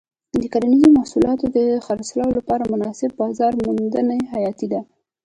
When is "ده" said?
4.73-4.81